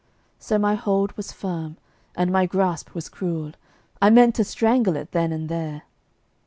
So 0.39 0.57
my 0.57 0.73
hold 0.73 1.11
was 1.11 1.31
firm, 1.31 1.77
and 2.15 2.31
my 2.31 2.47
grasp 2.47 2.95
was 2.95 3.07
cruel 3.07 3.51
I 4.01 4.09
meant 4.09 4.33
to 4.33 4.43
strangle 4.43 4.95
it 4.95 5.11
then 5.11 5.31
and 5.31 5.47
there! 5.47 5.83